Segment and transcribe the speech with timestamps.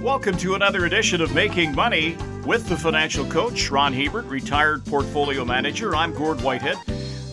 [0.00, 2.16] Welcome to another edition of Making Money
[2.46, 5.94] with the financial coach, Ron Hebert, retired portfolio manager.
[5.94, 6.78] I'm Gord Whitehead.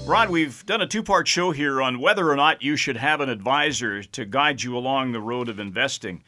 [0.06, 3.22] Ron, we've done a two part show here on whether or not you should have
[3.22, 6.26] an advisor to guide you along the road of investing.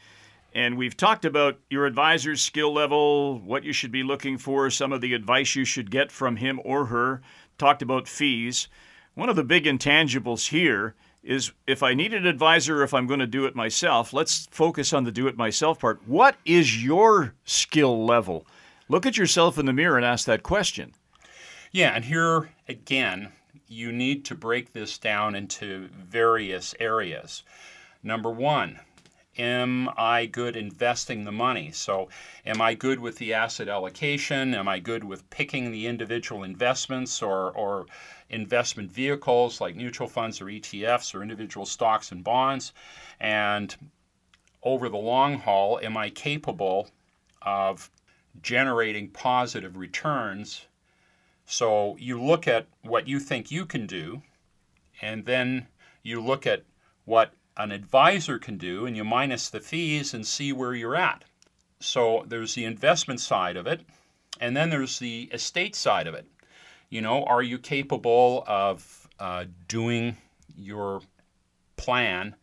[0.54, 4.94] And we've talked about your advisor's skill level, what you should be looking for, some
[4.94, 7.20] of the advice you should get from him or her,
[7.58, 8.66] talked about fees.
[9.12, 13.20] One of the big intangibles here is if I need an advisor, if I'm going
[13.20, 16.00] to do it myself, let's focus on the do it myself part.
[16.06, 18.46] What is your skill level?
[18.88, 20.92] Look at yourself in the mirror and ask that question.
[21.70, 23.32] Yeah, and here again,
[23.68, 27.44] you need to break this down into various areas.
[28.02, 28.80] Number one,
[29.38, 31.70] am I good investing the money?
[31.70, 32.08] So,
[32.44, 34.54] am I good with the asset allocation?
[34.54, 37.86] Am I good with picking the individual investments or, or
[38.28, 42.72] investment vehicles like mutual funds or ETFs or individual stocks and bonds?
[43.20, 43.74] And
[44.62, 46.90] over the long haul, am I capable
[47.42, 47.90] of
[48.42, 50.66] generating positive returns?
[51.46, 54.22] So, you look at what you think you can do,
[55.00, 55.68] and then
[56.02, 56.64] you look at
[57.04, 61.24] what an advisor can do, and you minus the fees and see where you're at.
[61.78, 63.82] So there's the investment side of it,
[64.40, 66.26] and then there's the estate side of it.
[66.88, 70.16] You know, are you capable of uh, doing
[70.56, 71.02] your
[71.76, 72.34] plan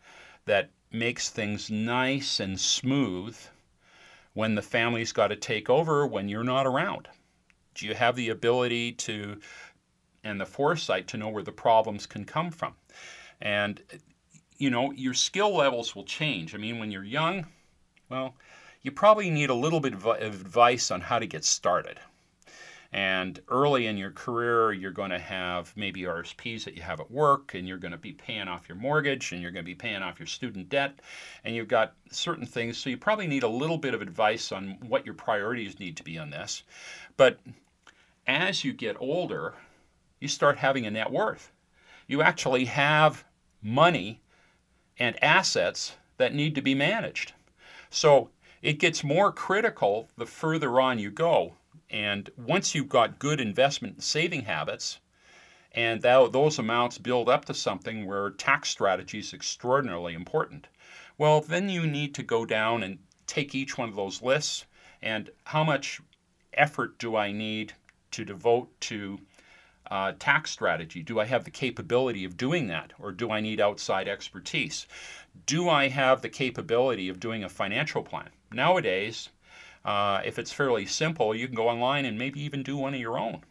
[0.44, 3.36] that makes things nice and smooth
[4.34, 7.08] when the family's got to take over when you're not around?
[7.74, 9.40] Do you have the ability to
[10.24, 12.74] and the foresight to know where the problems can come from?
[13.40, 13.82] And
[14.58, 16.54] you know, your skill levels will change.
[16.54, 17.46] I mean, when you're young,
[18.08, 18.34] well,
[18.82, 21.98] you probably need a little bit of advice on how to get started.
[22.90, 27.10] And early in your career, you're going to have maybe RSPs that you have at
[27.10, 29.74] work, and you're going to be paying off your mortgage, and you're going to be
[29.74, 30.98] paying off your student debt,
[31.44, 32.78] and you've got certain things.
[32.78, 36.02] So you probably need a little bit of advice on what your priorities need to
[36.02, 36.62] be on this.
[37.18, 37.38] But
[38.26, 39.54] as you get older,
[40.18, 41.52] you start having a net worth.
[42.06, 43.22] You actually have
[43.62, 44.22] money
[44.98, 47.32] and assets that need to be managed.
[47.90, 51.54] So it gets more critical the further on you go.
[51.90, 54.98] And once you've got good investment and saving habits,
[55.72, 60.66] and that, those amounts build up to something where tax strategy is extraordinarily important,
[61.16, 64.66] well, then you need to go down and take each one of those lists
[65.00, 66.00] and how much
[66.54, 67.72] effort do I need
[68.10, 69.18] to devote to
[69.90, 71.02] uh, tax strategy?
[71.02, 74.86] Do I have the capability of doing that, or do I need outside expertise?
[75.46, 78.30] Do I have the capability of doing a financial plan?
[78.52, 79.28] Nowadays,
[79.84, 83.00] uh, if it's fairly simple, you can go online and maybe even do one of
[83.00, 83.42] your own.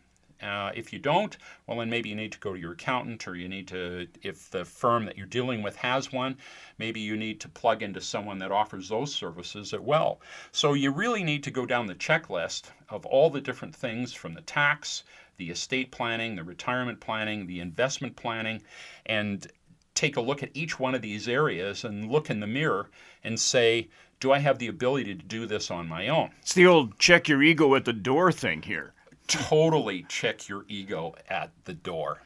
[0.42, 3.36] Uh, if you don't, well, then maybe you need to go to your accountant, or
[3.36, 6.38] you need to, if the firm that you're dealing with has one,
[6.78, 10.22] maybe you need to plug into someone that offers those services as well.
[10.52, 14.36] So you really need to go down the checklist of all the different things from
[14.36, 15.04] the tax,
[15.38, 18.62] the estate planning, the retirement planning, the investment planning,
[19.06, 19.48] and
[19.96, 22.90] take a look at each one of these areas and look in the mirror
[23.24, 23.90] and say,
[24.20, 26.32] do I have the ability to do this on my own?
[26.42, 28.94] It's the old check your ego at the door thing here
[29.28, 32.22] totally check your ego at the door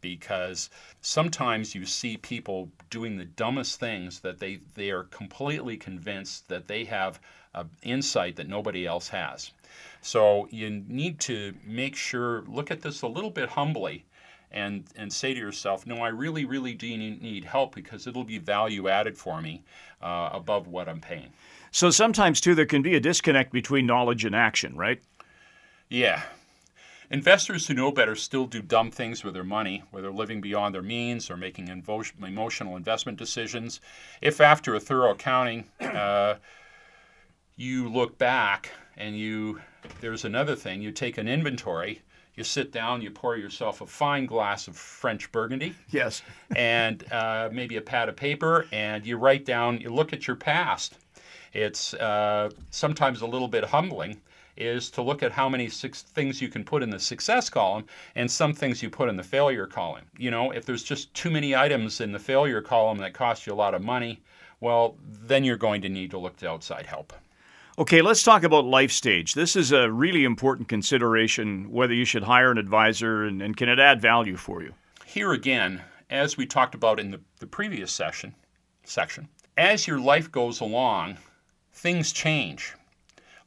[0.00, 0.70] because
[1.00, 6.68] sometimes you see people doing the dumbest things that they, they are completely convinced that
[6.68, 7.20] they have
[7.54, 9.50] an insight that nobody else has.
[10.00, 14.04] So you need to make sure, look at this a little bit humbly
[14.52, 18.38] and, and say to yourself, no, I really, really do need help because it'll be
[18.38, 19.62] value added for me
[20.00, 21.32] uh, above what I'm paying.
[21.72, 25.02] So sometimes, too, there can be a disconnect between knowledge and action, right?
[25.88, 26.22] Yeah,
[27.10, 30.82] Investors who know better still do dumb things with their money, whether living beyond their
[30.82, 33.80] means or making emotional investment decisions.
[34.20, 36.36] If after a thorough accounting, uh,
[37.56, 39.60] you look back and you,
[40.00, 42.02] there's another thing, you take an inventory,
[42.34, 45.74] you sit down, you pour yourself a fine glass of French Burgundy.
[45.90, 46.22] Yes.
[46.54, 50.36] and uh, maybe a pad of paper, and you write down, you look at your
[50.36, 50.98] past.
[51.52, 54.20] It's uh, sometimes a little bit humbling
[54.56, 58.30] is to look at how many things you can put in the success column and
[58.30, 60.04] some things you put in the failure column.
[60.16, 63.52] You know, if there's just too many items in the failure column that cost you
[63.52, 64.20] a lot of money,
[64.60, 67.12] well, then you're going to need to look to outside help.
[67.78, 69.34] Okay, let's talk about life stage.
[69.34, 73.68] This is a really important consideration whether you should hire an advisor and, and can
[73.68, 74.72] it add value for you?
[75.04, 78.34] Here again, as we talked about in the, the previous session
[78.84, 81.18] section, as your life goes along,
[81.72, 82.74] things change.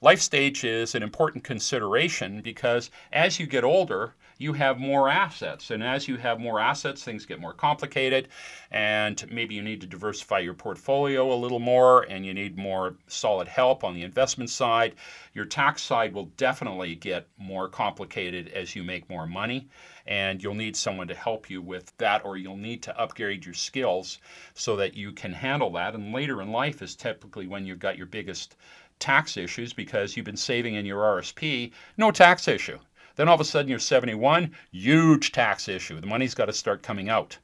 [0.01, 5.72] Life stage is an important consideration because as you get older, you have more assets.
[5.72, 8.30] And as you have more assets, things get more complicated.
[8.72, 12.96] And maybe you need to diversify your portfolio a little more and you need more
[13.07, 14.96] solid help on the investment side.
[15.39, 19.69] Your tax side will definitely get more complicated as you make more money.
[20.06, 23.53] And you'll need someone to help you with that, or you'll need to upgrade your
[23.53, 24.18] skills
[24.53, 25.95] so that you can handle that.
[25.95, 28.57] And later in life is typically when you've got your biggest
[29.00, 32.80] tax issues because you've been saving in your RSP, no tax issue.
[33.15, 36.01] Then all of a sudden you're 71, huge tax issue.
[36.01, 37.38] The money's got to start coming out.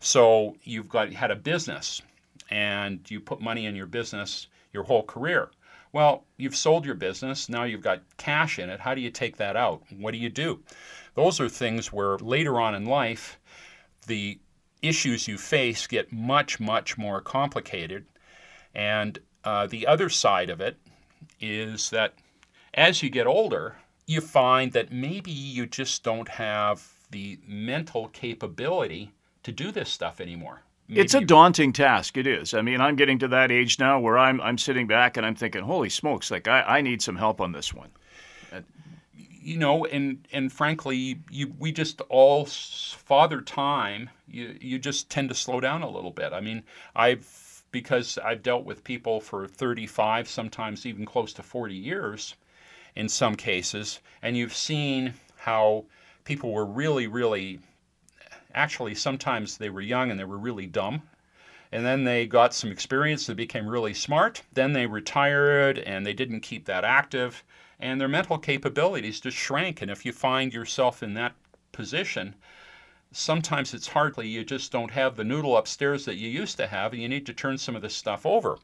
[0.00, 2.02] So you've got had a business
[2.50, 5.50] and you put money in your business your whole career.
[5.92, 8.80] Well, you've sold your business, now you've got cash in it.
[8.80, 9.82] How do you take that out?
[9.96, 10.62] What do you do?
[11.14, 13.38] Those are things where later on in life,
[14.06, 14.38] the
[14.82, 18.06] issues you face get much, much more complicated.
[18.74, 20.76] And uh, the other side of it
[21.40, 22.14] is that
[22.74, 23.76] as you get older,
[24.06, 29.12] you find that maybe you just don't have the mental capability
[29.42, 30.62] to do this stuff anymore.
[30.88, 32.16] Maybe it's a daunting task.
[32.16, 32.54] It is.
[32.54, 35.34] I mean, I'm getting to that age now where I'm I'm sitting back and I'm
[35.34, 37.90] thinking, holy smokes, like I, I need some help on this one.
[38.50, 38.62] Uh,
[39.14, 44.08] you know, and and frankly, you we just all father time.
[44.26, 46.32] You you just tend to slow down a little bit.
[46.32, 46.62] I mean,
[46.96, 52.34] I've because I've dealt with people for 35, sometimes even close to 40 years
[52.96, 55.84] in some cases, and you've seen how
[56.24, 57.60] people were really, really,
[58.54, 61.02] actually, sometimes they were young and they were really dumb.
[61.70, 64.42] And then they got some experience, they became really smart.
[64.52, 67.44] Then they retired and they didn't keep that active,
[67.78, 69.82] and their mental capabilities just shrank.
[69.82, 71.34] And if you find yourself in that
[71.72, 72.34] position,
[73.12, 76.92] sometimes it's hardly you just don't have the noodle upstairs that you used to have
[76.92, 78.58] and you need to turn some of this stuff over.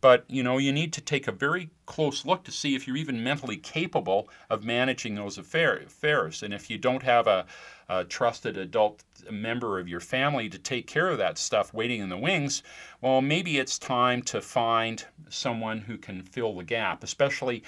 [0.00, 2.96] But you know you need to take a very close look to see if you're
[2.96, 6.42] even mentally capable of managing those affairs.
[6.42, 7.46] And if you don't have a,
[7.88, 12.08] a trusted adult member of your family to take care of that stuff waiting in
[12.08, 12.62] the wings
[13.00, 17.62] well maybe it's time to find someone who can fill the gap especially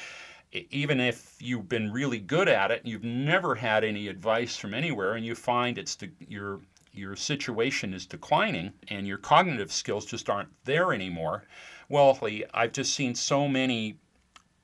[0.70, 4.74] even if you've been really good at it, and you've never had any advice from
[4.74, 6.60] anywhere, and you find it's de- your
[6.92, 11.44] your situation is declining and your cognitive skills just aren't there anymore.
[11.90, 12.18] Well,
[12.54, 13.98] I've just seen so many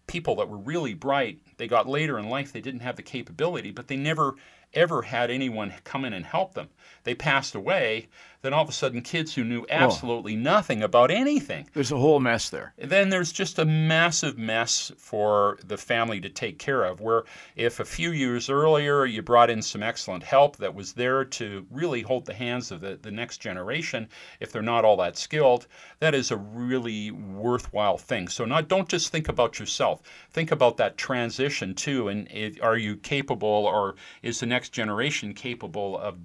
[0.06, 1.41] people that were really bright.
[1.59, 4.37] They got later in life, they didn't have the capability, but they never
[4.75, 6.71] ever had anyone come in and help them.
[7.05, 8.09] They passed away,
[8.43, 9.67] then all of a sudden kids who knew oh.
[9.71, 10.41] absolutely oh.
[10.41, 11.69] nothing about anything.
[11.75, 12.75] There's a whole mess there.
[12.79, 17.00] Then there's just a massive mess for the family to take care of.
[17.00, 17.25] Where
[17.55, 21.67] if a few years earlier you brought in some excellent help that was there to
[21.71, 24.09] really hold the hands of the, the next generation,
[24.41, 25.67] if they're not all that skilled,
[26.00, 28.29] that is a really worthwhile thing.
[28.29, 30.00] So not don't just think about yourself.
[30.31, 34.71] Think about that transition too and it, are you capable or is the next next
[34.71, 36.17] generation capable of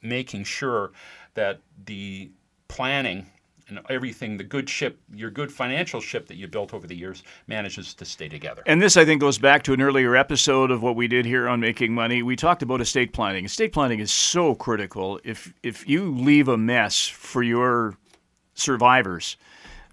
[0.00, 0.90] making sure
[1.34, 2.30] that the
[2.68, 3.26] planning
[3.68, 7.22] and everything, the good ship, your good financial ship that you built over the years,
[7.46, 8.62] manages to stay together.
[8.66, 11.48] And this, I think, goes back to an earlier episode of what we did here
[11.48, 12.22] on Making Money.
[12.22, 13.44] We talked about estate planning.
[13.44, 15.20] Estate planning is so critical.
[15.24, 17.96] If if you leave a mess for your
[18.54, 19.36] survivors,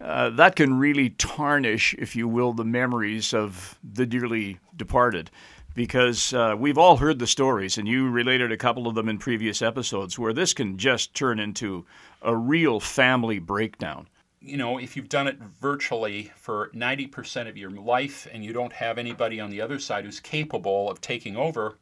[0.01, 5.29] uh, that can really tarnish, if you will, the memories of the dearly departed
[5.73, 9.17] because uh, we've all heard the stories, and you related a couple of them in
[9.17, 11.85] previous episodes, where this can just turn into
[12.21, 14.07] a real family breakdown.
[14.39, 18.73] You know, if you've done it virtually for 90% of your life and you don't
[18.73, 21.77] have anybody on the other side who's capable of taking over,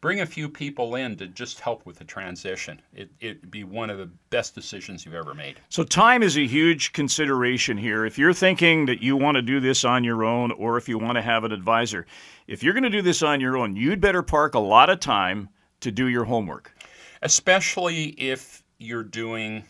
[0.00, 2.80] bring a few people in to just help with the transition.
[2.94, 5.60] It, it'd be one of the best decisions you've ever made.
[5.68, 8.04] So, time is a huge consideration here.
[8.04, 10.98] If you're thinking that you want to do this on your own or if you
[10.98, 12.06] want to have an advisor,
[12.46, 15.00] if you're going to do this on your own, you'd better park a lot of
[15.00, 15.48] time
[15.80, 16.74] to do your homework.
[17.22, 19.64] Especially if you're doing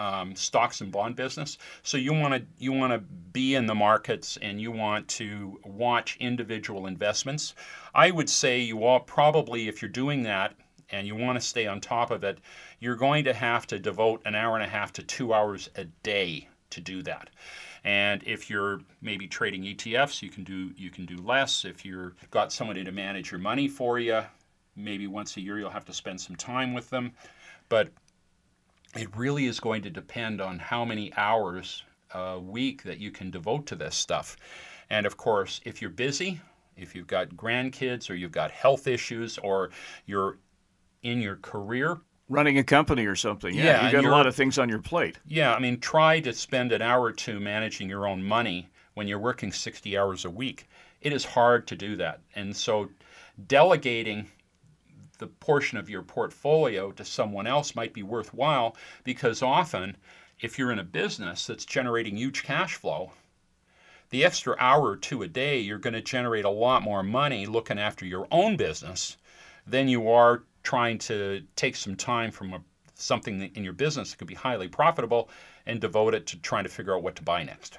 [0.00, 1.58] um, stocks and bond business.
[1.82, 5.60] So you want to you want to be in the markets and you want to
[5.62, 7.54] watch individual investments.
[7.94, 10.54] I would say you all probably if you're doing that
[10.88, 12.38] and you want to stay on top of it,
[12.80, 15.84] you're going to have to devote an hour and a half to two hours a
[16.02, 17.28] day to do that.
[17.84, 21.66] And if you're maybe trading ETFs, you can do you can do less.
[21.66, 24.22] If you've got somebody to manage your money for you,
[24.74, 27.12] maybe once a year you'll have to spend some time with them.
[27.68, 27.90] But
[28.96, 33.30] it really is going to depend on how many hours a week that you can
[33.30, 34.36] devote to this stuff.
[34.88, 36.40] And of course, if you're busy,
[36.76, 39.70] if you've got grandkids or you've got health issues or
[40.06, 40.38] you're
[41.02, 43.54] in your career, running a company or something.
[43.54, 45.18] Yeah, yeah you got a lot of things on your plate.
[45.26, 49.06] Yeah, I mean, try to spend an hour or two managing your own money when
[49.08, 50.68] you're working 60 hours a week.
[51.00, 52.20] It is hard to do that.
[52.34, 52.88] And so
[53.46, 54.28] delegating
[55.20, 59.96] the portion of your portfolio to someone else might be worthwhile because often,
[60.40, 63.12] if you're in a business that's generating huge cash flow,
[64.10, 67.46] the extra hour or two a day, you're going to generate a lot more money
[67.46, 69.16] looking after your own business
[69.66, 72.60] than you are trying to take some time from a,
[72.94, 75.30] something in your business that could be highly profitable
[75.66, 77.78] and devote it to trying to figure out what to buy next.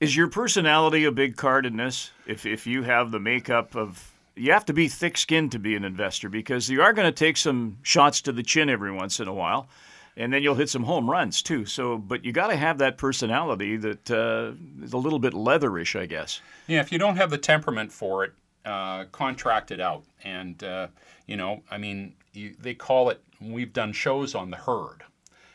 [0.00, 2.10] Is your personality a big card in this?
[2.26, 5.76] If, if you have the makeup of, you have to be thick skinned to be
[5.76, 9.20] an investor because you are going to take some shots to the chin every once
[9.20, 9.68] in a while
[10.16, 11.64] and then you'll hit some home runs too.
[11.64, 14.52] So, but you got to have that personality that uh,
[14.84, 16.40] is a little bit leatherish, I guess.
[16.66, 18.32] Yeah, if you don't have the temperament for it,
[18.64, 20.04] uh, contract it out.
[20.22, 20.88] And uh,
[21.26, 23.22] you know, I mean, you, they call it.
[23.40, 25.02] We've done shows on the herd,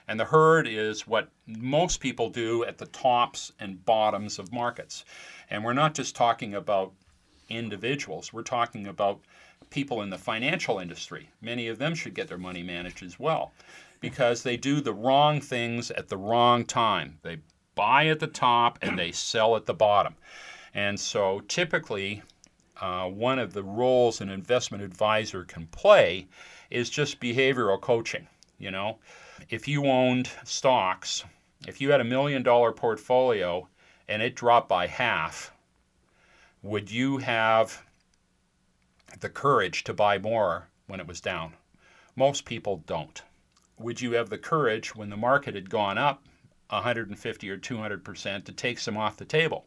[0.08, 5.06] and the herd is what most people do at the tops and bottoms of markets.
[5.52, 6.94] And we're not just talking about
[7.50, 8.34] individuals.
[8.34, 9.22] We're talking about
[9.70, 11.30] people in the financial industry.
[11.42, 13.54] Many of them should get their money managed as well
[14.02, 17.18] because they do the wrong things at the wrong time.
[17.24, 17.40] They
[17.76, 20.16] buy at the top and they sell at the bottom.
[20.74, 22.22] And so typically,
[22.80, 26.28] uh, one of the roles an investment advisor can play
[26.70, 28.28] is just behavioral coaching.
[28.60, 29.00] You know,
[29.50, 31.24] if you owned stocks,
[31.68, 33.68] if you had a million dollar portfolio
[34.08, 35.52] and it dropped by half,
[36.66, 37.84] would you have
[39.20, 41.54] the courage to buy more when it was down?
[42.16, 43.22] Most people don't
[43.78, 46.24] would you have the courage when the market had gone up
[46.70, 49.66] 150 or 200 percent to take some off the table?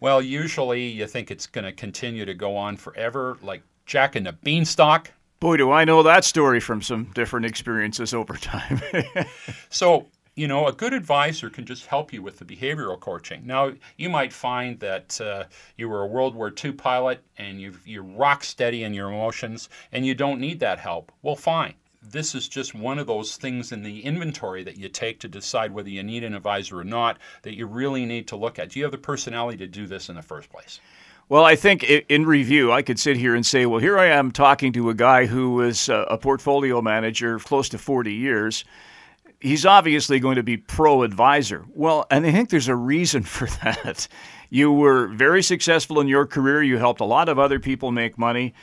[0.00, 4.26] Well, usually you think it's going to continue to go on forever, like Jack and
[4.26, 5.12] the Beanstalk.
[5.38, 8.80] Boy, do I know that story from some different experiences over time.
[9.70, 10.06] so,
[10.36, 13.46] you know, a good advisor can just help you with the behavioral coaching.
[13.46, 15.44] Now, you might find that uh,
[15.76, 19.68] you were a World War II pilot and you you're rock steady in your emotions
[19.92, 21.12] and you don't need that help.
[21.22, 25.20] Well, fine this is just one of those things in the inventory that you take
[25.20, 28.58] to decide whether you need an advisor or not that you really need to look
[28.58, 28.70] at.
[28.70, 30.80] Do you have the personality to do this in the first place?
[31.28, 34.32] Well, I think in review, I could sit here and say, well, here I am
[34.32, 38.64] talking to a guy who was a portfolio manager close to 40 years.
[39.40, 41.64] He's obviously going to be pro advisor.
[41.70, 44.06] Well, and I think there's a reason for that.
[44.50, 48.18] You were very successful in your career, you helped a lot of other people make
[48.18, 48.54] money.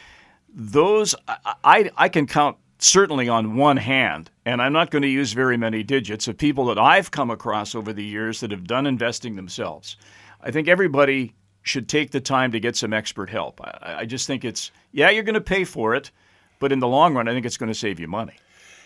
[0.53, 5.33] Those, I, I can count certainly on one hand, and I'm not going to use
[5.33, 8.85] very many digits, of people that I've come across over the years that have done
[8.85, 9.97] investing themselves.
[10.41, 13.59] I think everybody should take the time to get some expert help.
[13.61, 16.11] I, I just think it's, yeah, you're going to pay for it,
[16.59, 18.35] but in the long run, I think it's going to save you money.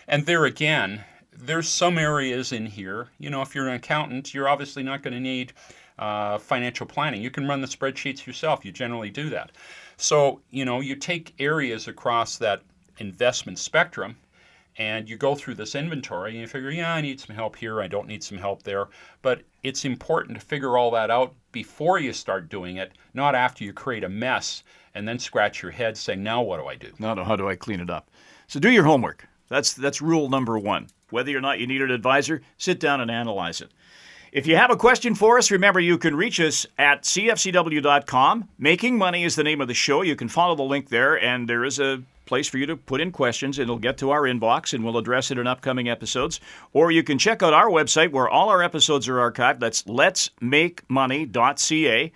[0.08, 1.04] And there again,
[1.36, 3.08] there's some areas in here.
[3.18, 5.52] You know, if you're an accountant, you're obviously not going to need
[5.98, 7.22] uh, financial planning.
[7.22, 8.64] You can run the spreadsheets yourself.
[8.64, 9.52] You generally do that.
[9.96, 12.62] So, you know, you take areas across that
[12.98, 14.16] investment spectrum
[14.78, 17.80] and you go through this inventory and you figure, yeah, I need some help here,
[17.80, 18.88] I don't need some help there.
[19.20, 23.64] But it's important to figure all that out before you start doing it, not after
[23.64, 26.90] you create a mess and then scratch your head saying, now what do I do?
[26.98, 28.10] Now, how do I clean it up?
[28.46, 29.26] So do your homework.
[29.52, 30.86] That's, that's rule number one.
[31.10, 33.70] Whether or not you need an advisor, sit down and analyze it.
[34.32, 38.48] If you have a question for us, remember you can reach us at cfcw.com.
[38.58, 40.00] Making Money is the name of the show.
[40.00, 43.02] You can follow the link there, and there is a place for you to put
[43.02, 43.58] in questions.
[43.58, 46.40] It'll get to our inbox and we'll address it in upcoming episodes.
[46.72, 49.60] Or you can check out our website where all our episodes are archived.
[49.60, 52.12] That's letsmakemoney.ca.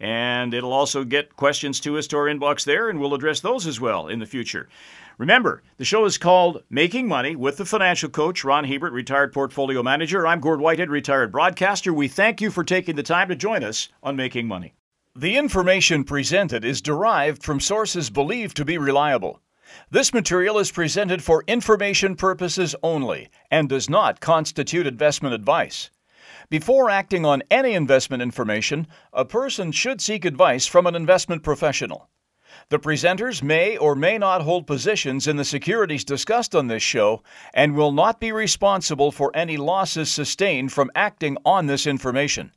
[0.00, 3.68] And it'll also get questions to us to our inbox there, and we'll address those
[3.68, 4.68] as well in the future.
[5.20, 9.82] Remember, the show is called Making Money with the financial coach, Ron Hebert, retired portfolio
[9.82, 10.26] manager.
[10.26, 11.92] I'm Gord Whitehead, retired broadcaster.
[11.92, 14.72] We thank you for taking the time to join us on Making Money.
[15.14, 19.42] The information presented is derived from sources believed to be reliable.
[19.90, 25.90] This material is presented for information purposes only and does not constitute investment advice.
[26.48, 32.08] Before acting on any investment information, a person should seek advice from an investment professional.
[32.68, 37.22] The presenters may or may not hold positions in the securities discussed on this show
[37.54, 42.52] and will not be responsible for any losses sustained from acting on this information.